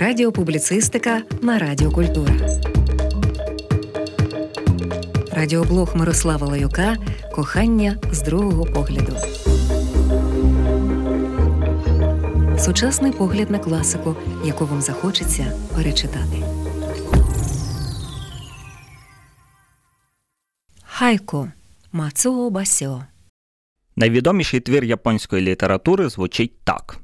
Радіопубліцистика 0.00 1.22
на 1.42 1.58
Радіо 1.58 1.90
Культура. 1.90 2.32
Радіоблог 5.32 5.96
Мирослава 5.96 6.46
Лаюка 6.46 6.96
Кохання 7.34 7.98
з 8.12 8.22
другого 8.22 8.64
погляду. 8.64 9.16
Сучасний 12.58 13.12
погляд 13.12 13.50
на 13.50 13.58
класику, 13.58 14.16
яку 14.44 14.66
вам 14.66 14.80
захочеться 14.80 15.52
перечитати. 15.76 16.44
Хайко 20.84 21.48
Мацуо 21.92 22.50
Басьо 22.50 23.04
Найвідоміший 23.96 24.60
твір 24.60 24.84
японської 24.84 25.42
літератури 25.42 26.08
звучить 26.08 26.60
так. 26.64 27.00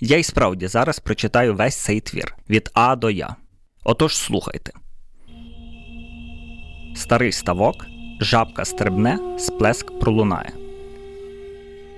Я 0.00 0.16
й 0.16 0.22
справді 0.22 0.66
зараз 0.66 0.98
прочитаю 0.98 1.54
весь 1.54 1.76
цей 1.76 2.00
твір 2.00 2.36
від 2.50 2.70
А 2.74 2.96
до 2.96 3.10
Я. 3.10 3.36
Отож 3.84 4.16
слухайте. 4.16 4.72
Старий 6.96 7.32
ставок, 7.32 7.86
жабка 8.20 8.64
стрибне, 8.64 9.18
сплеск 9.38 9.98
пролунає. 9.98 10.52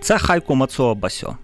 Це 0.00 0.18
хайку 0.18 0.54
Мацуо 0.54 0.94
Басьо. 0.94 1.36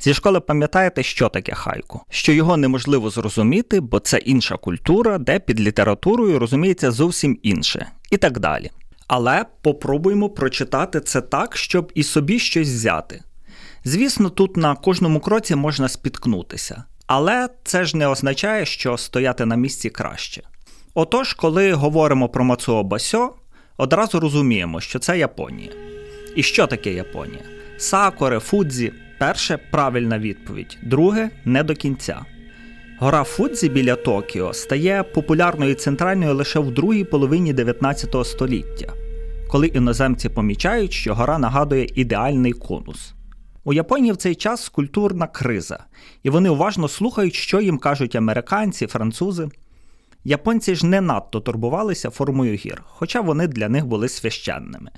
Зі 0.00 0.14
школи 0.14 0.40
пам'ятаєте, 0.40 1.02
що 1.02 1.28
таке 1.28 1.54
хайку? 1.54 2.00
Що 2.10 2.32
його 2.32 2.56
неможливо 2.56 3.10
зрозуміти, 3.10 3.80
бо 3.80 4.00
це 4.00 4.18
інша 4.18 4.56
культура, 4.56 5.18
де 5.18 5.38
під 5.38 5.60
літературою 5.60 6.38
розуміється 6.38 6.90
зовсім 6.90 7.38
інше, 7.42 7.86
і 8.10 8.16
так 8.16 8.38
далі. 8.38 8.70
Але 9.06 9.44
попробуємо 9.62 10.30
прочитати 10.30 11.00
це 11.00 11.20
так, 11.20 11.56
щоб 11.56 11.92
і 11.94 12.02
собі 12.02 12.38
щось 12.38 12.68
взяти. 12.68 13.22
Звісно, 13.84 14.30
тут 14.30 14.56
на 14.56 14.74
кожному 14.74 15.20
кроці 15.20 15.54
можна 15.54 15.88
спіткнутися, 15.88 16.84
але 17.06 17.48
це 17.64 17.84
ж 17.84 17.96
не 17.96 18.08
означає, 18.08 18.66
що 18.66 18.96
стояти 18.96 19.46
на 19.46 19.56
місці 19.56 19.90
краще. 19.90 20.42
Отож, 20.94 21.32
коли 21.32 21.72
говоримо 21.72 22.28
про 22.28 22.44
Мацуо 22.44 22.82
Басьо, 22.82 23.34
одразу 23.76 24.20
розуміємо, 24.20 24.80
що 24.80 24.98
це 24.98 25.18
Японія. 25.18 25.70
І 26.36 26.42
що 26.42 26.66
таке 26.66 26.92
Японія? 26.92 27.42
Сакуре, 27.76 28.40
Фудзі 28.40 28.92
перше 29.18 29.58
правильна 29.70 30.18
відповідь, 30.18 30.78
друге 30.82 31.30
не 31.44 31.62
до 31.62 31.74
кінця. 31.74 32.24
Гора 33.00 33.24
Фудзі 33.24 33.68
біля 33.68 33.96
Токіо 33.96 34.52
стає 34.52 35.02
популярною 35.02 35.74
центральною 35.74 36.34
лише 36.34 36.58
в 36.58 36.70
другій 36.70 37.04
половині 37.04 37.52
19 37.52 38.26
століття, 38.26 38.92
коли 39.48 39.66
іноземці 39.66 40.28
помічають, 40.28 40.92
що 40.92 41.14
гора 41.14 41.38
нагадує 41.38 41.86
ідеальний 41.94 42.52
конус. 42.52 43.14
У 43.68 43.72
Японії 43.72 44.12
в 44.12 44.16
цей 44.16 44.34
час 44.34 44.68
культурна 44.68 45.26
криза, 45.26 45.84
і 46.22 46.30
вони 46.30 46.48
уважно 46.48 46.88
слухають, 46.88 47.34
що 47.34 47.60
їм 47.60 47.78
кажуть 47.78 48.16
американці, 48.16 48.86
французи. 48.86 49.48
Японці 50.24 50.74
ж 50.74 50.86
не 50.86 51.00
надто 51.00 51.40
турбувалися 51.40 52.10
формою 52.10 52.54
гір, 52.54 52.82
хоча 52.86 53.20
вони 53.20 53.46
для 53.46 53.68
них 53.68 53.86
були 53.86 54.08
священними. 54.08 54.90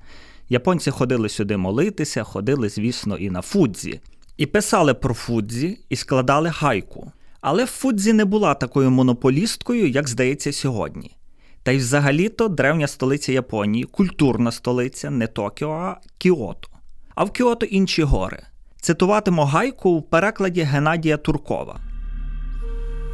Японці 0.49 0.91
ходили 0.91 1.29
сюди 1.29 1.57
молитися, 1.57 2.23
ходили, 2.23 2.69
звісно, 2.69 3.17
і 3.17 3.31
на 3.31 3.43
Фудзі, 3.43 4.01
і 4.37 4.47
писали 4.47 4.95
про 4.95 5.15
Фудзі 5.15 5.79
і 5.89 5.97
складали 5.97 6.49
гайку. 6.49 7.12
Але 7.41 7.67
Фудзі 7.67 8.12
не 8.12 8.25
була 8.25 8.55
такою 8.55 8.91
монополісткою, 8.91 9.89
як 9.89 10.09
здається 10.09 10.53
сьогодні. 10.53 11.17
Та 11.62 11.73
й 11.73 11.77
взагалі-то 11.77 12.49
древня 12.49 12.87
столиця 12.87 13.33
Японії, 13.33 13.84
культурна 13.84 14.53
столиця, 14.53 15.11
не 15.11 15.27
Токіо, 15.27 15.71
а 15.71 15.97
Кіото. 16.19 16.69
А 17.15 17.25
в 17.25 17.33
Кіото 17.33 17.67
інші 17.67 18.03
гори. 18.03 18.43
Цитуватиму 18.81 19.45
гайку 19.45 19.91
у 19.91 20.03
перекладі 20.03 20.62
Геннадія 20.62 21.17
Туркова. 21.17 21.81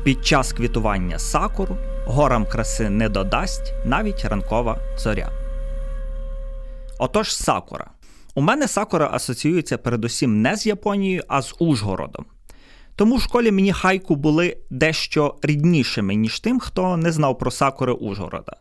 Під 0.04 0.26
час 0.26 0.52
квітування 0.52 1.18
сакуру 1.18 1.76
горам 2.06 2.46
краси 2.46 2.90
не 2.90 3.08
додасть 3.08 3.72
навіть 3.84 4.24
ранкова 4.24 4.78
зоря. 4.98 5.30
Отож, 6.98 7.36
сакура. 7.36 7.90
У 8.34 8.40
мене 8.40 8.68
сакура 8.68 9.10
асоціюється 9.12 9.78
передусім 9.78 10.42
не 10.42 10.56
з 10.56 10.66
Японією, 10.66 11.22
а 11.28 11.42
з 11.42 11.54
Ужгородом. 11.58 12.24
Тому 12.96 13.16
в 13.16 13.20
школі 13.20 13.52
мені 13.52 13.72
хайку 13.72 14.16
були 14.16 14.56
дещо 14.70 15.34
ріднішими, 15.42 16.14
ніж 16.14 16.40
тим, 16.40 16.60
хто 16.60 16.96
не 16.96 17.12
знав 17.12 17.38
про 17.38 17.50
сакури 17.50 17.92
Ужгорода. 17.92 18.56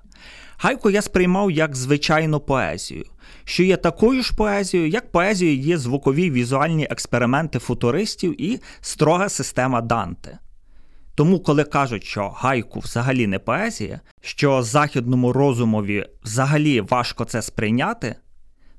Хайку 0.58 0.90
я 0.90 1.02
сприймав 1.02 1.52
як 1.52 1.76
звичайну 1.76 2.40
поезію, 2.40 3.06
що 3.44 3.64
є 3.64 3.78
такою 3.78 4.24
ж 4.24 4.36
поезією, 4.36 4.90
як 4.90 5.12
поезією 5.12 5.60
є 5.60 5.78
звукові 5.78 6.32
візуальні 6.32 6.88
експерименти 6.90 7.60
футуристів 7.60 8.42
і 8.42 8.60
строга 8.82 9.30
система 9.30 9.82
Данте. 9.82 10.40
Тому, 11.16 11.40
коли 11.40 11.64
кажуть, 11.64 12.04
що 12.04 12.30
гайку 12.30 12.80
взагалі 12.80 13.28
не 13.28 13.40
поезія, 13.40 14.00
що 14.22 14.64
західному 14.64 15.34
розумові 15.34 16.06
взагалі 16.24 16.82
важко 16.82 17.26
це 17.26 17.42
сприйняти, 17.42 18.16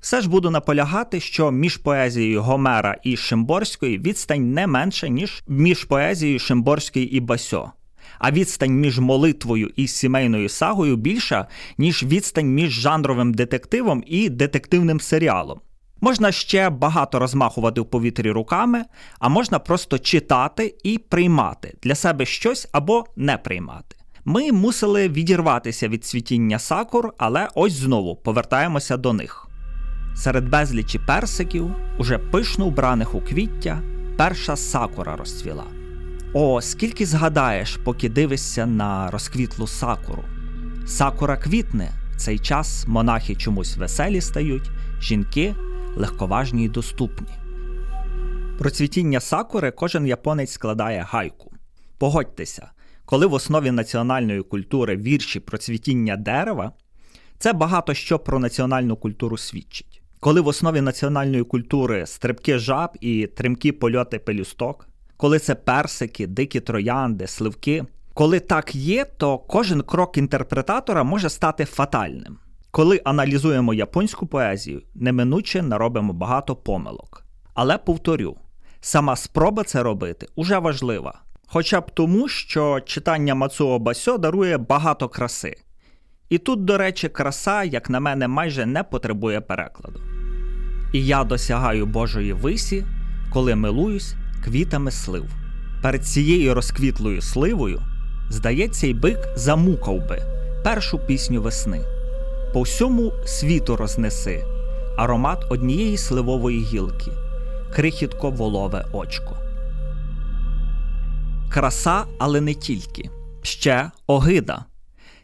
все 0.01 0.21
ж 0.21 0.29
буду 0.29 0.51
наполягати, 0.51 1.21
що 1.21 1.51
між 1.51 1.77
поезією 1.77 2.43
Гомера 2.43 2.97
і 3.03 3.17
Шимборської 3.17 3.99
відстань 3.99 4.53
не 4.53 4.67
менша, 4.67 5.09
ніж 5.09 5.43
між 5.49 5.85
поезією 5.85 6.39
Шимборської 6.39 7.17
і 7.17 7.21
Басьо. 7.21 7.73
А 8.19 8.31
відстань 8.31 8.73
між 8.73 8.99
молитвою 8.99 9.71
і 9.77 9.87
сімейною 9.87 10.49
сагою 10.49 10.97
більша, 10.97 11.47
ніж 11.79 12.03
відстань 12.03 12.49
між 12.49 12.71
жанровим 12.71 13.35
детективом 13.35 14.05
і 14.07 14.29
детективним 14.29 15.01
серіалом. 15.01 15.61
Можна 16.01 16.33
ще 16.33 16.71
багато 16.71 17.19
розмахувати 17.19 17.81
в 17.81 17.87
повітрі 17.87 18.31
руками, 18.31 18.85
а 19.19 19.29
можна 19.29 19.59
просто 19.59 19.99
читати 19.99 20.75
і 20.83 20.99
приймати 20.99 21.75
для 21.83 21.95
себе 21.95 22.27
щось 22.27 22.69
або 22.73 23.05
не 23.17 23.39
приймати. 23.39 23.97
Ми 24.25 24.53
мусили 24.53 25.09
відірватися 25.09 25.89
від 25.89 26.05
світіння 26.05 26.59
сакур, 26.59 27.13
але 27.19 27.49
ось 27.55 27.73
знову 27.73 28.17
повертаємося 28.17 28.97
до 28.97 29.13
них. 29.13 29.49
Серед 30.17 30.49
безлічі 30.49 30.99
персиків, 30.99 31.71
уже 31.99 32.19
пишно 32.19 32.67
вбраних 32.67 33.15
у 33.15 33.21
квіття, 33.21 33.83
перша 34.17 34.57
сакура 34.57 35.17
розцвіла. 35.17 35.76
О, 36.39 36.61
скільки 36.61 37.07
згадаєш, 37.07 37.77
поки 37.77 38.09
дивишся 38.09 38.67
на 38.67 39.11
розквітлу 39.11 39.67
сакуру. 39.67 40.25
Сакура 40.87 41.37
квітне, 41.37 41.91
в 42.13 42.17
цей 42.17 42.39
час 42.39 42.87
монахи 42.87 43.35
чомусь 43.35 43.77
веселі 43.77 44.21
стають, 44.21 44.71
жінки 45.01 45.55
легковажні 45.97 46.65
й 46.65 46.69
доступні. 46.69 47.29
Про 48.59 48.71
цвітіння 48.71 49.21
сакури 49.21 49.71
кожен 49.71 50.07
японець 50.07 50.53
складає 50.53 51.07
гайку. 51.11 51.53
Погодьтеся, 51.99 52.71
коли 53.05 53.27
в 53.27 53.33
основі 53.33 53.71
національної 53.71 54.43
культури 54.43 54.97
вірші 54.97 55.41
про 55.41 55.59
цвітіння 55.59 56.17
дерева, 56.17 56.73
це 57.39 57.53
багато 57.53 57.95
що 57.95 58.19
про 58.19 58.39
національну 58.39 58.97
культуру 58.97 59.39
свідчить. 59.39 60.03
Коли 60.21 60.41
в 60.41 60.47
основі 60.47 60.81
національної 60.81 61.45
культури 61.45 62.07
стрибки 62.07 62.59
жаб 62.59 62.91
і 63.01 63.27
тримкі 63.27 63.73
польоти 63.73 64.19
пелюсток, 64.19 64.89
коли 65.17 65.39
це 65.39 65.55
персики, 65.55 66.27
дикі 66.27 66.61
троянди, 66.61 67.27
сливки. 67.27 67.85
Коли 68.15 68.41
так 68.41 68.75
є, 68.75 69.05
то 69.05 69.39
кожен 69.39 69.83
крок 69.83 70.19
інтерпретатора 70.19 71.05
може 71.05 71.29
стати 71.29 71.65
фатальним. 71.65 72.39
Коли 72.71 73.01
аналізуємо 73.05 73.75
японську 73.75 74.27
поезію, 74.27 74.83
неминуче 74.95 75.63
наробимо 75.63 76.13
багато 76.13 76.57
помилок. 76.57 77.25
Але 77.55 77.79
повторю, 77.79 78.37
сама 78.81 79.17
спроба 79.17 79.65
це 79.65 79.83
робити 79.83 80.27
уже 80.37 80.59
важлива. 80.59 81.21
Хоча 81.47 81.81
б 81.81 81.91
тому, 81.91 82.29
що 82.29 82.81
читання 82.81 83.35
Мацуо 83.35 83.79
Басьо 83.79 84.19
дарує 84.19 84.59
багато 84.59 85.09
краси. 85.09 85.57
І 86.29 86.39
тут, 86.39 86.65
до 86.65 86.79
речі, 86.79 87.09
краса, 87.09 87.65
як 87.65 87.91
на 87.91 88.01
мене, 88.01 88.29
майже 88.29 88.67
не 88.67 88.83
потребує 88.83 89.41
перекладу. 89.41 90.01
І 90.93 91.07
я 91.07 91.25
досягаю 91.25 91.87
Божої 91.87 92.33
висі, 92.33 92.85
коли 93.33 93.55
милуюсь 93.55 94.15
квітами 94.47 94.91
слив. 94.91 95.25
Перед 95.83 96.07
цією 96.07 96.55
розквітлою 96.55 97.23
сливою, 97.23 97.83
здається, 98.31 98.87
й 98.87 98.95
бик 98.95 99.19
замукав 99.37 100.09
би 100.09 100.23
першу 100.65 100.99
пісню 100.99 101.43
весни. 101.43 101.81
По 102.53 102.63
всьому 102.63 103.13
світу 103.25 103.77
рознеси 103.77 104.45
аромат 104.97 105.45
однієї 105.51 105.99
сливової 105.99 106.61
гілки, 106.61 107.13
крихітко 107.75 108.31
волове 108.31 108.87
очко. 108.93 109.37
Краса, 111.51 112.05
але 112.19 112.41
не 112.41 112.55
тільки. 112.55 113.11
Ще 113.43 113.91
огида. 114.07 114.65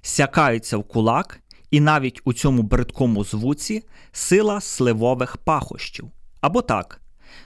Сякаються 0.03 0.77
в 0.77 0.85
кулак 0.85 1.41
і 1.71 1.81
навіть 1.81 2.21
у 2.25 2.33
цьому 2.33 2.63
бридкому 2.63 3.25
звуці 3.25 3.83
сила 4.13 4.61
сливових 4.61 5.37
пахощів. 5.37 6.09
Або 6.41 6.63
так, 6.63 7.02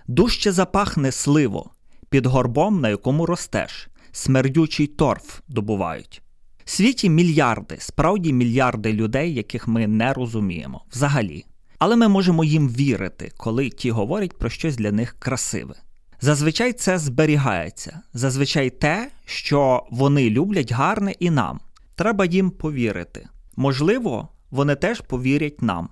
дужче 0.07 0.53
запахне 0.53 1.13
сливо 1.13 1.71
під 2.11 2.27
горбом, 2.27 2.81
на 2.81 2.89
якому 2.89 3.27
ростеш, 3.27 3.89
смердючий 4.13 4.87
торф 4.87 5.41
добувають. 5.49 6.23
В 6.65 6.71
світі 6.71 7.11
мільярди, 7.11 7.77
справді 7.79 8.33
мільярди 8.33 8.93
людей, 8.93 9.35
яких 9.35 9.69
ми 9.69 9.87
не 9.87 10.13
розуміємо 10.13 10.85
взагалі. 10.93 11.45
Але 11.79 11.97
ми 11.97 12.09
можемо 12.09 12.45
їм 12.45 12.69
вірити, 12.69 13.33
коли 13.37 13.71
ті 13.71 13.91
говорять 13.91 14.39
про 14.39 14.51
щось 14.51 14.77
для 14.77 14.93
них 14.93 15.17
красиве. 15.19 15.75
Зазвичай 16.21 16.73
це 16.73 16.99
зберігається, 16.99 18.01
зазвичай 18.13 18.71
те, 18.71 19.11
що 19.25 19.87
вони 19.91 20.31
люблять 20.31 20.73
гарне 20.73 21.15
і 21.19 21.31
нам. 21.31 21.61
Треба 21.95 22.25
їм 22.25 22.51
повірити. 22.51 23.29
Можливо, 23.57 24.29
вони 24.51 24.75
теж 24.75 25.01
повірять 25.01 25.63
нам. 25.63 25.89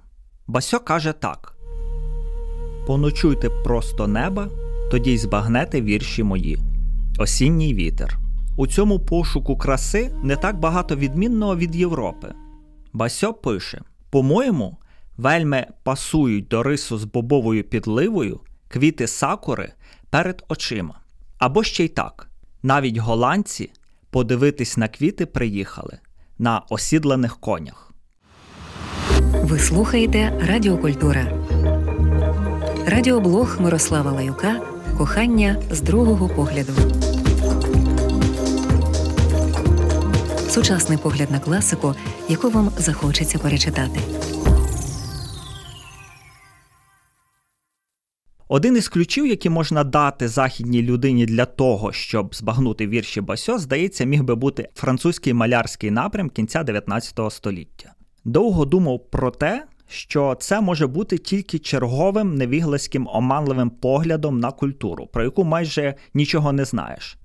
Басьо 0.47 0.81
каже 0.81 1.13
так: 1.13 1.54
Поночуйте 2.87 3.51
просто 3.51 4.07
неба, 4.07 4.49
тоді 4.91 5.13
й 5.13 5.19
збагнете 5.19 5.83
вірші 5.83 6.23
мої. 6.23 6.59
Осінній 7.19 7.75
вітер. 7.75 8.19
У 8.57 8.67
цьому 8.67 9.01
пошуку 9.01 9.57
краси 9.57 10.15
не 10.23 10.37
так 10.37 10.59
багато 10.59 10.97
відмінного 10.97 11.57
від 11.57 11.77
Європи. 11.77 12.35
Басьо 12.93 13.35
пише: 13.35 13.81
По-моєму, 14.11 14.79
вельми 15.17 15.67
пасують 15.83 16.49
до 16.49 16.63
рису 16.63 16.99
з 16.99 17.05
бобовою 17.05 17.65
підливою 17.65 18.41
квіти 18.69 19.07
сакури 19.07 19.73
перед 20.11 20.45
очима. 20.49 21.01
Або 21.39 21.63
ще 21.63 21.85
й 21.85 21.89
так: 21.89 22.31
навіть 22.63 22.97
голландці 22.97 23.71
подивитись 24.11 24.77
на 24.77 24.89
квіти 24.89 25.27
приїхали 25.27 25.99
на 26.39 26.63
осідланих 26.69 27.37
конях. 27.41 27.93
Ви 29.43 29.59
слухаєте 29.59 30.41
Радіокультура. 30.49 31.44
Радіоблог 32.87 33.61
Мирослава 33.61 34.13
Лаюка 34.13 34.61
Кохання 34.99 35.63
з 35.71 35.81
другого 35.81 36.29
погляду. 36.29 36.73
Сучасний 40.49 40.99
погляд 40.99 41.31
на 41.31 41.41
класику, 41.41 41.95
яку 42.29 42.51
вам 42.51 42.71
захочеться 42.77 43.39
перечитати. 43.39 44.01
Один 48.49 48.77
із 48.77 48.89
ключів, 48.89 49.27
які 49.27 49.51
можна 49.51 49.85
дати 49.85 50.29
західній 50.29 50.83
людині 50.83 51.27
для 51.27 51.45
того, 51.45 51.93
щоб 51.93 52.35
збагнути 52.35 52.87
вірші 52.87 53.21
Басьо, 53.21 53.59
здається, 53.59 54.05
міг 54.05 54.23
би 54.23 54.35
бути 54.35 54.69
французький 54.75 55.33
малярський 55.33 55.91
напрям 55.91 56.31
кінця 56.31 56.63
19 56.63 57.33
століття. 57.33 57.95
Довго 58.25 58.65
думав 58.65 59.11
про 59.11 59.31
те, 59.31 59.65
що 59.89 60.37
це 60.41 60.61
може 60.61 60.87
бути 60.87 61.19
тільки 61.19 61.59
черговим 61.59 62.35
невіглаським 62.35 63.09
оманливим 63.13 63.71
поглядом 63.71 64.41
на 64.41 64.53
культуру, 64.53 65.07
про 65.07 65.25
яку 65.25 65.45
майже 65.45 65.95
нічого 66.15 66.53
не 66.53 66.65
знаєш. 66.65 67.17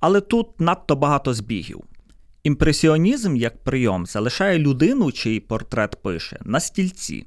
Але 0.00 0.20
тут 0.20 0.60
надто 0.60 0.96
багато 0.96 1.34
збігів. 1.34 1.84
Імпресіонізм 2.42 3.36
як 3.36 3.64
прийом 3.64 4.06
залишає 4.06 4.58
людину, 4.58 5.12
чий 5.12 5.40
портрет 5.40 6.02
пише, 6.02 6.38
на 6.44 6.60
стільці. 6.60 7.26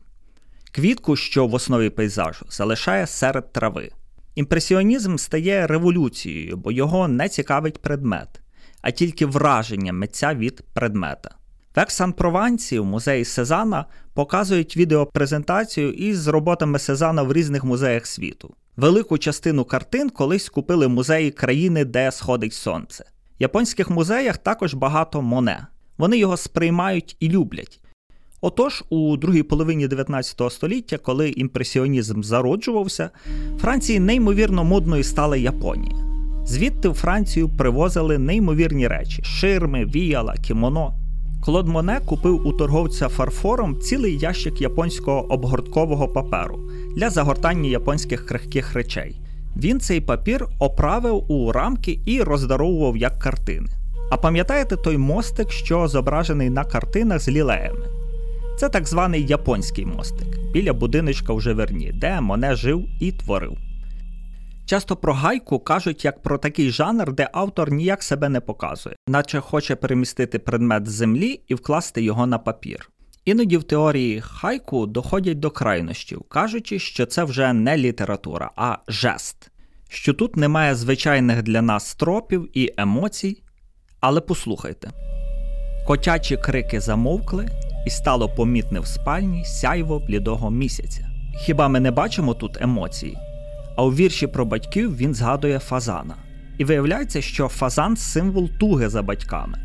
Квітку, 0.72 1.16
що 1.16 1.48
в 1.48 1.54
основі 1.54 1.90
пейзажу, 1.90 2.46
залишає 2.50 3.08
серед 3.08 3.54
трави. 3.54 3.92
Імпресіонізм 4.36 5.18
стає 5.18 5.68
революцією, 5.68 6.58
бо 6.58 6.72
його 6.72 7.08
не 7.08 7.30
цікавить 7.30 7.82
предмет, 7.82 8.42
а 8.82 8.92
тільки 8.92 9.26
враження 9.26 9.94
митця 9.94 10.34
від 10.34 10.64
предмета. 10.74 11.36
В 11.80 11.82
Ексан-Провансі 11.82 12.80
в 12.80 12.86
музеї 12.86 13.26
Сезана 13.26 13.86
показують 14.14 14.78
відеопрезентацію 14.78 15.92
із 15.92 16.28
роботами 16.28 16.80
Сезана 16.80 17.24
в 17.24 17.34
різних 17.34 17.64
музеях 17.64 18.06
світу. 18.06 18.54
Велику 18.78 19.18
частину 19.18 19.66
картин 19.66 20.10
колись 20.10 20.50
купили 20.50 20.88
музеї 20.88 21.32
країни, 21.32 21.86
де 21.86 22.12
сходить 22.12 22.54
сонце. 22.54 23.04
В 23.04 23.42
японських 23.42 23.90
музеях 23.90 24.38
також 24.38 24.74
багато 24.74 25.22
моне. 25.22 25.68
Вони 25.98 26.18
його 26.18 26.38
сприймають 26.38 27.16
і 27.20 27.30
люблять. 27.30 27.82
Отож, 28.42 28.84
у 28.90 29.18
другій 29.18 29.44
половині 29.44 29.88
19 29.88 30.52
століття, 30.52 30.98
коли 30.98 31.30
імпресіонізм 31.30 32.22
зароджувався, 32.22 33.10
Франції 33.60 34.00
неймовірно 34.00 34.64
модною 34.64 35.04
стала 35.04 35.38
Японія. 35.38 35.96
Звідти 36.46 36.90
в 36.90 36.94
Францію 36.94 37.50
привозили 37.50 38.18
неймовірні 38.18 38.88
речі: 38.88 39.24
ширми, 39.24 39.86
віяла, 39.86 40.36
кімоно. 40.36 40.99
Клод 41.42 41.68
Моне 41.68 42.00
купив 42.06 42.48
у 42.48 42.54
торговця 42.54 43.08
фарфором 43.08 43.80
цілий 43.80 44.18
ящик 44.18 44.62
японського 44.62 45.34
обгорткового 45.34 46.08
паперу 46.08 46.60
для 46.96 47.10
загортання 47.10 47.70
японських 47.70 48.26
крихких 48.26 48.74
речей. 48.74 49.16
Він 49.58 49.80
цей 49.80 50.02
папір 50.02 50.48
оправив 50.60 51.32
у 51.32 51.52
рамки 51.52 52.00
і 52.06 52.22
роздаровував 52.22 52.98
як 52.98 53.20
картини. 53.20 53.68
А 54.12 54.18
пам'ятаєте 54.18 54.76
той 54.76 54.98
мостик, 54.98 55.52
що 55.52 55.88
зображений 55.88 56.50
на 56.50 56.64
картинах 56.64 57.20
з 57.20 57.30
лілеями? 57.30 57.86
Це 58.60 58.70
так 58.70 58.88
званий 58.88 59.26
японський 59.26 59.86
мостик 59.86 60.28
біля 60.54 60.74
будиночка 60.74 61.34
в 61.34 61.42
Живерні, 61.42 61.92
де 61.94 62.22
Моне 62.22 62.56
жив 62.56 62.86
і 63.00 63.12
творив. 63.12 63.58
Часто 64.70 64.96
про 64.96 65.14
гайку 65.14 65.60
кажуть 65.60 66.06
як 66.06 66.22
про 66.22 66.38
такий 66.38 66.72
жанр, 66.72 67.14
де 67.14 67.30
автор 67.34 67.72
ніяк 67.72 68.04
себе 68.04 68.30
не 68.30 68.40
показує, 68.40 68.96
наче 69.08 69.40
хоче 69.40 69.76
перемістити 69.76 70.40
предмет 70.40 70.88
з 70.88 70.92
землі 70.92 71.42
і 71.48 71.56
вкласти 71.56 72.02
його 72.02 72.28
на 72.28 72.38
папір. 72.38 72.90
Іноді 73.26 73.58
в 73.58 73.64
теорії 73.64 74.22
хайку 74.22 74.86
доходять 74.86 75.40
до 75.40 75.52
крайнощів, 75.52 76.22
кажучи, 76.24 76.80
що 76.80 77.06
це 77.06 77.24
вже 77.24 77.54
не 77.54 77.78
література, 77.78 78.52
а 78.56 78.78
жест, 78.88 79.52
що 79.90 80.14
тут 80.14 80.38
немає 80.38 80.76
звичайних 80.76 81.44
для 81.44 81.62
нас 81.62 81.96
тропів 81.96 82.50
і 82.54 82.74
емоцій. 82.78 83.44
Але 84.00 84.22
послухайте: 84.22 84.92
котячі 85.88 86.38
крики 86.38 86.82
замовкли, 86.82 87.50
і 87.88 87.90
стало 87.90 88.30
помітне 88.30 88.80
в 88.80 88.88
спальні 88.88 89.46
сяйво 89.46 90.00
блідого 90.00 90.52
місяця. 90.52 91.10
Хіба 91.38 91.68
ми 91.68 91.80
не 91.80 91.92
бачимо 91.92 92.34
тут 92.34 92.62
емоцій? 92.62 93.18
А 93.80 93.84
у 93.84 93.94
вірші 93.94 94.28
про 94.28 94.46
батьків 94.46 94.98
він 94.98 95.14
згадує 95.14 95.60
фазана. 95.60 96.16
І 96.58 96.66
виявляється, 96.66 97.22
що 97.22 97.48
фазан 97.48 97.98
символ 97.98 98.50
туги 98.60 98.90
за 98.90 99.02
батьками. 99.02 99.60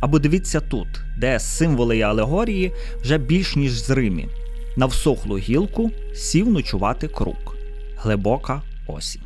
Або 0.00 0.18
дивіться 0.18 0.60
тут, 0.60 0.88
де 1.18 1.40
символи 1.40 1.98
і 1.98 2.02
алегорії 2.02 2.72
вже 3.00 3.18
більш 3.18 3.56
ніж 3.56 3.72
зримі. 3.72 4.28
На 4.76 4.86
всохлу 4.86 5.38
гілку 5.38 5.90
сів 6.14 6.48
ночувати 6.48 7.08
круг. 7.08 7.56
Глибока 7.96 8.62
осінь. 8.86 9.22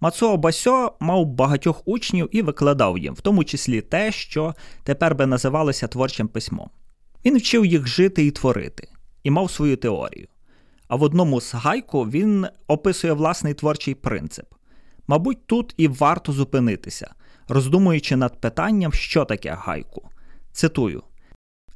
Мацуо 0.00 0.36
Басьо 0.36 0.92
мав 1.00 1.26
багатьох 1.26 1.82
учнів 1.84 2.28
і 2.32 2.42
викладав 2.42 2.98
їм, 2.98 3.14
в 3.14 3.20
тому 3.20 3.44
числі 3.44 3.80
те, 3.80 4.12
що 4.12 4.54
тепер 4.84 5.14
би 5.14 5.26
називалося 5.26 5.88
творчим 5.88 6.28
письмом. 6.28 6.70
Він 7.24 7.38
вчив 7.38 7.66
їх 7.66 7.86
жити 7.86 8.26
і 8.26 8.30
творити, 8.30 8.88
і 9.22 9.30
мав 9.30 9.50
свою 9.50 9.76
теорію. 9.76 10.26
А 10.92 10.96
в 10.96 11.02
одному 11.02 11.40
з 11.40 11.54
гайку 11.54 12.04
він 12.04 12.46
описує 12.66 13.12
власний 13.12 13.54
творчий 13.54 13.94
принцип. 13.94 14.46
Мабуть, 15.06 15.46
тут 15.46 15.74
і 15.76 15.88
варто 15.88 16.32
зупинитися, 16.32 17.14
роздумуючи 17.48 18.16
над 18.16 18.40
питанням, 18.40 18.92
що 18.92 19.24
таке 19.24 19.56
гайку. 19.60 20.08
Цитую: 20.52 21.02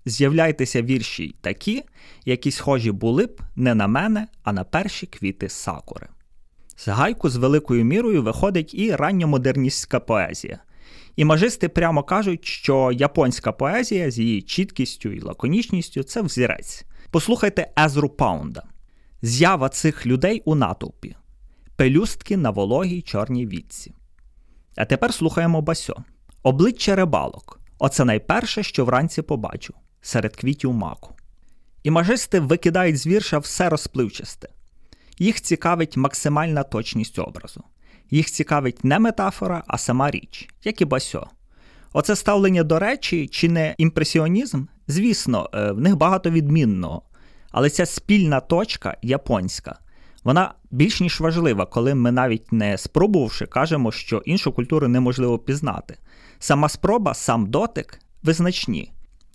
З'являйтеся 0.04 0.82
вірші 0.82 1.24
й 1.24 1.34
такі, 1.40 1.84
які 2.24 2.50
схожі 2.50 2.92
були 2.92 3.26
б 3.26 3.40
не 3.56 3.74
на 3.74 3.86
мене, 3.86 4.26
а 4.42 4.52
на 4.52 4.64
перші 4.64 5.06
квіти 5.06 5.48
сакури. 5.48 6.08
З 6.76 6.88
гайку 6.88 7.30
з 7.30 7.36
великою 7.36 7.84
мірою 7.84 8.22
виходить 8.22 8.74
і 8.74 8.94
ранньомодерністська 8.94 10.00
поезія. 10.00 10.58
Імажисти 11.16 11.68
прямо 11.68 12.02
кажуть, 12.02 12.44
що 12.44 12.92
японська 12.92 13.52
поезія 13.52 14.10
з 14.10 14.18
її 14.18 14.42
чіткістю 14.42 15.12
і 15.12 15.20
лаконічністю 15.20 16.02
це 16.02 16.22
взірець. 16.22 16.84
Послухайте 17.10 17.72
Езру 17.78 18.08
Паунда. 18.08 18.62
З'ява 19.22 19.68
цих 19.68 20.06
людей 20.06 20.42
у 20.44 20.54
натовпі, 20.54 21.16
пелюстки 21.76 22.36
на 22.36 22.50
вологій 22.50 23.02
чорній 23.02 23.46
вітці. 23.46 23.94
А 24.76 24.84
тепер 24.84 25.14
слухаємо 25.14 25.62
басьо. 25.62 26.04
Обличчя 26.42 26.96
рибалок. 26.96 27.60
Оце 27.78 28.04
найперше, 28.04 28.62
що 28.62 28.84
вранці 28.84 29.22
побачу, 29.22 29.74
серед 30.00 30.36
квітів 30.36 30.72
маку. 30.72 31.14
Імажисти 31.82 32.40
викидають 32.40 32.98
з 32.98 33.06
вірша 33.06 33.38
все 33.38 33.68
розпливчасте. 33.68 34.48
Їх 35.18 35.40
цікавить 35.40 35.96
максимальна 35.96 36.62
точність 36.62 37.18
образу. 37.18 37.62
Їх 38.10 38.30
цікавить 38.30 38.84
не 38.84 38.98
метафора, 38.98 39.64
а 39.66 39.78
сама 39.78 40.10
річ, 40.10 40.48
як 40.64 40.80
і 40.80 40.84
басьо. 40.84 41.26
Оце 41.92 42.16
ставлення 42.16 42.62
до 42.62 42.78
речі, 42.78 43.28
чи 43.28 43.48
не 43.48 43.74
імпресіонізм? 43.78 44.64
Звісно, 44.86 45.50
в 45.52 45.80
них 45.80 45.96
багато 45.96 46.30
відмінного. 46.30 47.02
Але 47.56 47.70
ця 47.70 47.86
спільна 47.86 48.40
точка 48.40 48.96
японська, 49.02 49.78
вона 50.24 50.54
більш 50.70 51.00
ніж 51.00 51.20
важлива, 51.20 51.66
коли 51.66 51.94
ми 51.94 52.12
навіть 52.12 52.52
не 52.52 52.78
спробувавши, 52.78 53.46
кажемо, 53.46 53.92
що 53.92 54.22
іншу 54.24 54.52
культуру 54.52 54.88
неможливо 54.88 55.38
пізнати. 55.38 55.96
Сама 56.38 56.68
спроба, 56.68 57.14
сам 57.14 57.46
дотик 57.46 58.00
визначні. 58.22 58.92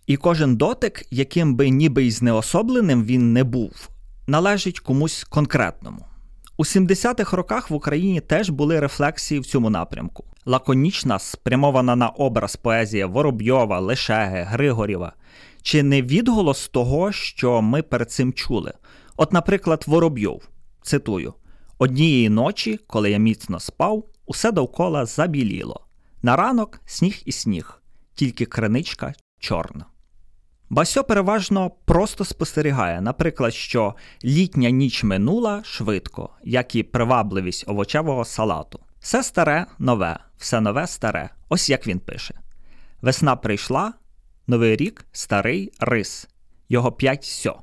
І 0.08 0.18
кожен 0.18 0.56
дотик, 0.56 1.06
яким 1.12 1.56
би 1.56 1.70
ніби 1.70 2.04
й 2.04 2.12
знеособленим 2.12 3.04
він 3.04 3.34
не 3.34 3.44
був, 3.44 3.90
належить 4.28 4.80
комусь 4.80 5.24
конкретному. 5.24 6.06
У 6.58 6.64
70-х 6.64 7.38
роках 7.38 7.70
в 7.70 7.74
Україні 7.74 8.22
теж 8.22 8.50
були 8.50 8.80
рефлексії 8.80 9.40
в 9.40 9.46
цьому 9.46 9.70
напрямку. 9.70 10.24
Лаконічна, 10.46 11.20
спрямована 11.20 11.96
на 11.96 12.08
образ 12.08 12.56
поезія 12.56 13.08
Воробйова, 13.08 13.80
Лишеги, 13.80 14.48
Григорєва. 14.50 15.14
Чи 15.62 15.84
не 15.84 16.02
відголос 16.02 16.68
того, 16.68 17.12
що 17.12 17.62
ми 17.62 17.82
перед 17.82 18.12
цим 18.12 18.34
чули? 18.34 18.74
От, 19.18 19.34
наприклад, 19.34 19.84
Воробйов, 19.88 20.50
цитую: 20.82 21.34
однієї 21.78 22.30
ночі, 22.30 22.80
коли 22.88 23.12
я 23.12 23.18
міцно 23.18 23.60
спав, 23.60 24.06
усе 24.26 24.52
довкола 24.52 25.06
забіліло. 25.06 25.86
На 26.22 26.36
ранок 26.36 26.82
сніг 26.86 27.22
і 27.26 27.32
сніг, 27.32 27.82
тільки 28.14 28.46
криничка 28.46 29.14
чорна. 29.40 29.86
Басьо 30.70 31.04
переважно 31.04 31.72
просто 31.86 32.26
спостерігає, 32.26 33.02
наприклад, 33.02 33.54
що 33.54 33.96
літня 34.24 34.70
ніч 34.70 35.04
минула 35.04 35.62
швидко, 35.64 36.30
як 36.44 36.76
і 36.76 36.84
привабливість 36.84 37.64
овочевого 37.68 38.26
салату. 38.26 38.80
Все 39.00 39.24
старе 39.24 39.66
нове, 39.80 40.20
все 40.38 40.62
нове 40.62 40.88
старе. 40.88 41.30
Ось 41.50 41.70
як 41.70 41.88
він 41.88 42.00
пише: 42.00 42.34
Весна 43.02 43.36
прийшла, 43.36 43.94
новий 44.48 44.76
рік, 44.76 45.06
старий 45.12 45.72
рис, 45.80 46.28
його 46.70 46.92
п'ять 46.92 47.24
сьо. 47.24 47.62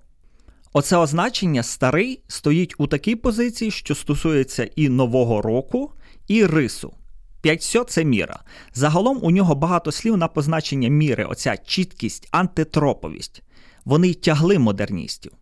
Оце 0.72 0.96
означення 0.96 1.62
старий 1.62 2.22
стоїть 2.28 2.74
у 2.78 2.86
такій 2.86 3.16
позиції, 3.16 3.70
що 3.70 3.94
стосується 3.94 4.70
і 4.76 4.88
нового 4.88 5.42
року, 5.42 5.92
і 6.28 6.46
рису. 6.46 6.94
П'ять 7.40 7.62
сьо 7.62 7.84
це 7.84 8.04
міра. 8.04 8.40
Загалом 8.74 9.18
у 9.22 9.30
нього 9.30 9.54
багато 9.54 9.92
слів 9.92 10.16
на 10.16 10.28
позначення 10.28 10.88
міри, 10.88 11.24
оця 11.24 11.56
чіткість, 11.56 12.28
антитроповість. 12.30 13.42
Вони 13.84 14.14
тягли 14.14 14.58
модерністів. 14.58 15.32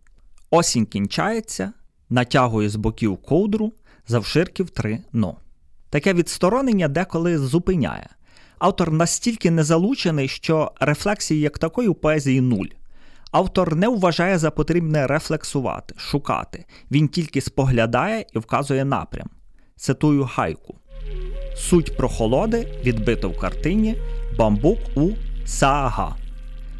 Осінь 0.49 0.85
кінчається, 0.85 1.73
натягує 2.09 2.69
з 2.69 2.75
боків 2.75 3.17
ковдру, 3.17 3.73
завширків 4.07 4.69
три 4.69 5.03
но. 5.13 5.37
Таке 5.89 6.13
відсторонення 6.13 6.87
деколи 6.87 7.37
зупиняє. 7.37 8.09
Автор 8.59 8.91
настільки 8.91 9.51
незалучений, 9.51 10.27
що 10.27 10.71
рефлексії 10.79 11.41
як 11.41 11.57
такої 11.57 11.87
у 11.87 11.93
поезії 11.93 12.41
нуль. 12.41 12.67
Автор 13.31 13.75
не 13.75 13.87
вважає 13.87 14.37
за 14.37 14.51
потрібне 14.51 15.07
рефлексувати, 15.07 15.95
шукати. 15.97 16.65
Він 16.91 17.07
тільки 17.07 17.41
споглядає 17.41 18.25
і 18.35 18.39
вказує 18.39 18.85
напрям. 18.85 19.27
Цитую 19.75 20.25
хайку. 20.25 20.75
Суть 21.55 21.97
прохолоди 21.97 22.67
відбито 22.83 23.29
в 23.29 23.39
картині 23.39 23.95
Бамбук 24.37 24.79
у 24.95 25.09
Саага. 25.45 26.15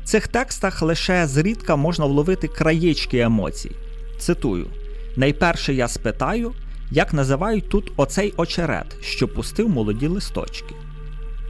В 0.04 0.08
цих 0.08 0.28
текстах 0.28 0.82
лише 0.82 1.28
зрідка 1.28 1.76
можна 1.76 2.06
вловити 2.06 2.48
краєчки 2.48 3.20
емоцій. 3.20 3.72
Цитую: 4.20 4.68
Найперше 5.16 5.74
я 5.74 5.88
спитаю, 5.88 6.54
як 6.92 7.14
називають 7.14 7.70
тут 7.70 7.92
оцей 7.98 8.34
очерет, 8.38 9.04
що 9.04 9.28
пустив 9.28 9.70
молоді 9.70 10.08
листочки. 10.08 10.76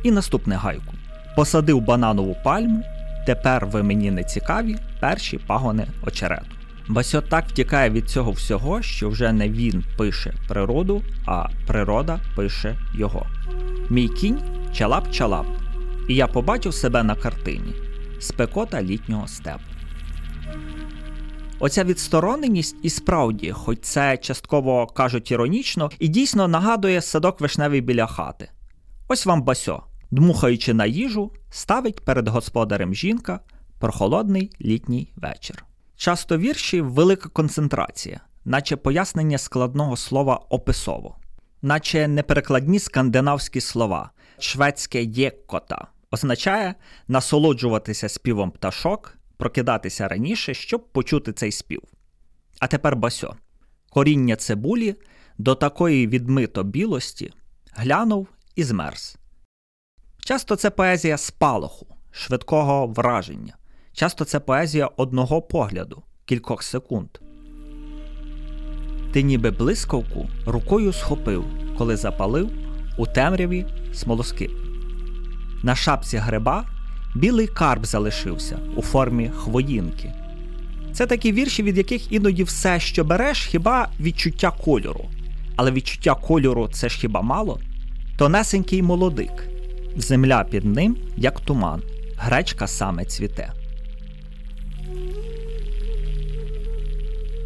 І 0.04 0.12
наступне 0.12 0.56
гайку: 0.56 0.94
Посадив 1.36 1.82
бананову 1.82 2.38
пальму, 2.44 2.84
тепер 3.26 3.66
ви 3.66 3.84
мені 3.84 4.12
не 4.12 4.24
цікаві 4.24 4.78
перші 5.00 5.38
пагони 5.38 5.88
очерету. 6.04 6.46
Басьо 6.88 7.22
так 7.22 7.48
втікає 7.48 7.90
від 7.90 8.10
цього 8.10 8.32
всього, 8.32 8.82
що 8.82 9.10
вже 9.10 9.32
не 9.32 9.50
він 9.50 9.84
пише 9.98 10.34
природу, 10.48 11.02
а 11.26 11.48
природа 11.68 12.20
пише 12.36 12.76
його. 12.96 13.26
Мій 13.90 14.08
кінь 14.08 14.40
чалап-чалап, 14.74 15.46
і 16.08 16.16
я 16.16 16.28
побачив 16.28 16.74
себе 16.74 17.04
на 17.04 17.16
картині 17.16 17.74
спекота 18.20 18.84
літнього 18.84 19.28
степу. 19.28 19.60
Оця 21.60 21.84
відстороненість 21.84 22.76
і 22.84 22.90
справді, 22.90 23.52
хоч 23.52 23.80
це 23.82 24.18
частково 24.18 24.88
кажуть 24.88 25.32
іронічно, 25.32 25.90
і 26.00 26.08
дійсно 26.08 26.48
нагадує 26.48 27.02
садок 27.02 27.42
вишневий 27.42 27.82
біля 27.82 28.06
хати. 28.06 28.50
Ось 29.10 29.26
вам 29.26 29.42
басьо, 29.42 29.84
дмухаючи 30.12 30.74
на 30.74 30.86
їжу, 30.86 31.32
ставить 31.50 32.06
перед 32.06 32.28
господарем 32.28 32.96
жінка 32.96 33.40
прохолодний 33.80 34.52
літній 34.62 35.12
вечір. 35.16 35.66
Часто 35.96 36.38
вірші 36.38 36.82
велика 36.82 37.30
концентрація, 37.30 38.22
наче 38.46 38.76
пояснення 38.76 39.38
складного 39.38 39.98
слова 39.98 40.36
описово, 40.36 41.18
наче 41.62 42.08
неперекладні 42.08 42.80
скандинавські 42.80 43.62
слова, 43.62 44.12
шведське 44.40 45.04
єккота 45.04 45.88
означає 46.12 46.76
насолоджуватися 47.08 48.10
співом 48.10 48.52
пташок, 48.52 49.18
прокидатися 49.38 50.08
раніше, 50.08 50.54
щоб 50.54 50.92
почути 50.92 51.34
цей 51.34 51.52
спів. 51.52 51.82
А 52.60 52.68
тепер 52.68 52.96
басьо. 52.96 53.36
Коріння 53.90 54.36
цибулі 54.36 54.96
до 55.38 55.56
такої 55.56 56.08
відмито 56.08 56.64
білості 56.64 57.34
глянув 57.74 58.28
і 58.58 58.64
змерз. 58.64 59.18
Часто 60.20 60.56
це 60.56 60.70
поезія 60.70 61.18
спалаху, 61.18 61.88
швидкого 62.12 62.88
враження. 62.88 63.56
Часто 63.94 64.26
це 64.26 64.40
поезія 64.40 64.90
одного 64.98 65.42
погляду, 65.42 66.04
кількох 66.26 66.64
секунд. 66.64 67.10
Ти 69.14 69.24
ніби 69.24 69.52
блискавку 69.52 70.30
рукою 70.46 70.94
схопив, 70.94 71.46
коли 71.78 71.98
запалив 71.98 72.50
у 72.98 73.06
темряві 73.06 73.66
смолоскип. 73.94 74.52
На 75.64 75.76
шапці 75.76 76.18
гриба 76.18 76.66
білий 77.16 77.48
карп 77.48 77.86
залишився 77.86 78.60
у 78.76 78.82
формі 78.82 79.32
хвоїнки. 79.36 80.14
Це 80.94 81.06
такі 81.06 81.32
вірші, 81.32 81.64
від 81.64 81.78
яких 81.78 82.12
іноді 82.12 82.44
все, 82.44 82.80
що 82.80 83.04
береш, 83.04 83.46
хіба 83.46 83.90
відчуття 84.00 84.52
кольору. 84.52 85.06
Але 85.56 85.72
відчуття 85.72 86.16
кольору 86.16 86.70
це 86.74 86.90
ж 86.90 86.98
хіба 86.98 87.22
мало? 87.22 87.60
Тонесенький 88.18 88.82
молодик. 88.82 89.48
Земля 89.96 90.44
під 90.44 90.66
ним, 90.66 90.98
як 91.18 91.40
туман, 91.40 91.82
гречка 92.18 92.68
саме 92.68 93.06
цвіте. 93.06 93.54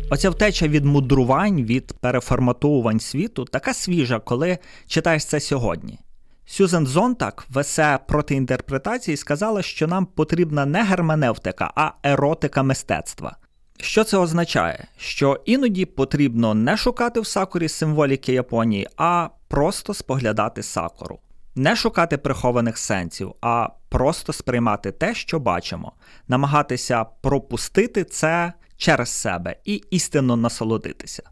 Оця 0.09 0.29
втеча 0.29 0.67
від 0.67 0.85
мудрувань, 0.85 1.63
від 1.63 1.93
переформатовувань 1.93 2.99
світу 2.99 3.45
така 3.45 3.73
свіжа, 3.73 4.19
коли 4.19 4.57
читаєш 4.87 5.25
це 5.25 5.39
сьогодні. 5.39 5.99
Сюзен 6.45 6.87
Зонтак 6.87 7.45
в 7.49 7.59
есе 7.59 7.99
проти 8.07 8.35
інтерпретації 8.35 9.17
сказала, 9.17 9.61
що 9.61 9.87
нам 9.87 10.05
потрібна 10.05 10.65
не 10.65 10.83
герменевтика, 10.83 11.71
а 11.75 11.91
еротика 12.03 12.63
мистецтва. 12.63 13.37
Що 13.81 14.03
це 14.03 14.17
означає? 14.17 14.87
Що 14.97 15.41
іноді 15.45 15.85
потрібно 15.85 16.53
не 16.53 16.77
шукати 16.77 17.19
в 17.19 17.27
сакурі 17.27 17.69
символіки 17.69 18.33
Японії, 18.33 18.87
а 18.97 19.29
просто 19.47 19.93
споглядати 19.93 20.63
сакуру. 20.63 21.19
Не 21.55 21.75
шукати 21.75 22.17
прихованих 22.17 22.77
сенсів, 22.77 23.33
а 23.41 23.67
просто 23.89 24.33
сприймати 24.33 24.91
те, 24.91 25.15
що 25.15 25.39
бачимо, 25.39 25.91
намагатися 26.27 27.03
пропустити 27.03 28.03
це 28.03 28.53
через 28.77 29.09
себе 29.09 29.55
і 29.65 29.83
істинно 29.91 30.35
насолодитися. 30.35 31.23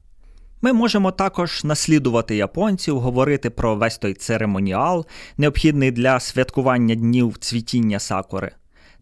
Ми 0.62 0.74
можемо 0.74 1.12
також 1.12 1.64
наслідувати 1.64 2.36
японців, 2.36 3.00
говорити 3.00 3.50
про 3.50 3.76
весь 3.76 3.98
той 3.98 4.14
церемоніал, 4.14 5.06
необхідний 5.38 5.92
для 5.92 6.20
святкування 6.20 6.96
днів 6.96 7.38
цвітіння 7.38 8.00
сакури. 8.00 8.52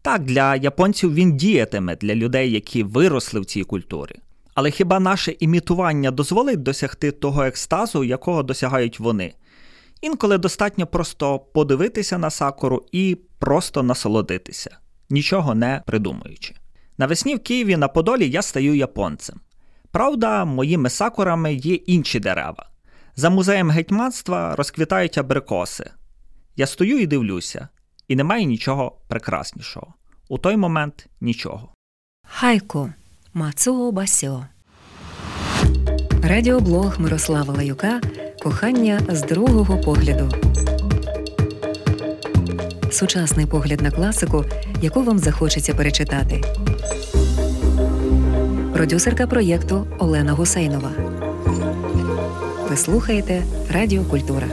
Так, 0.07 0.23
для 0.23 0.55
японців 0.55 1.13
він 1.13 1.37
діятиме 1.37 1.95
для 1.95 2.15
людей, 2.15 2.51
які 2.51 2.83
виросли 2.83 3.39
в 3.39 3.45
цій 3.45 3.63
культурі. 3.63 4.15
Але 4.53 4.71
хіба 4.71 4.99
наше 4.99 5.35
імітування 5.39 6.11
дозволить 6.11 6.63
досягти 6.63 7.11
того 7.11 7.43
екстазу, 7.43 8.03
якого 8.03 8.43
досягають 8.43 8.99
вони? 8.99 9.33
Інколи 10.01 10.37
достатньо 10.37 10.87
просто 10.87 11.39
подивитися 11.39 12.17
на 12.17 12.29
сакуру 12.29 12.85
і 12.91 13.17
просто 13.39 13.83
насолодитися, 13.83 14.77
нічого 15.09 15.55
не 15.55 15.81
придумуючи. 15.85 16.55
Навесні 16.97 17.35
в 17.35 17.39
Києві 17.39 17.77
на 17.77 17.87
Подолі 17.87 18.29
я 18.29 18.41
стаю 18.41 18.75
японцем. 18.75 19.39
Правда, 19.91 20.45
моїми 20.45 20.89
сакурами 20.89 21.53
є 21.53 21.73
інші 21.73 22.19
дерева. 22.19 22.69
За 23.15 23.29
музеєм 23.29 23.69
гетьманства 23.69 24.55
розквітають 24.55 25.17
абрикоси. 25.17 25.89
Я 26.55 26.67
стою 26.67 26.99
і 26.99 27.07
дивлюся, 27.07 27.67
і 28.07 28.15
немає 28.15 28.45
нічого 28.45 28.97
прекраснішого. 29.07 29.93
У 30.29 30.37
той 30.37 30.57
момент 30.57 31.07
нічого. 31.21 31.69
Хайку 32.27 32.89
Мацуо 33.33 33.91
Басьо. 33.91 34.45
Радіоблог 36.23 36.99
Мирослава 36.99 37.53
Лаюка 37.53 38.01
Кохання 38.43 39.01
з 39.09 39.21
другого 39.23 39.77
погляду. 39.81 40.31
Сучасний 42.91 43.45
погляд 43.45 43.81
на 43.81 43.91
класику, 43.91 44.45
яку 44.81 45.03
вам 45.03 45.19
захочеться 45.19 45.73
перечитати. 45.73 46.41
Продюсерка 48.73 49.27
проєкту 49.27 49.87
Олена 49.99 50.33
Гусейнова. 50.33 50.91
Ви 52.69 52.77
слухаєте 52.77 53.43
Радіо 53.71 54.03
Культура. 54.03 54.47